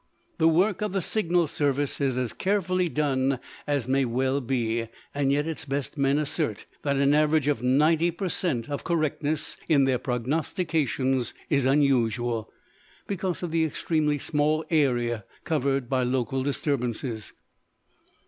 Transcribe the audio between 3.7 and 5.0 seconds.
may well be: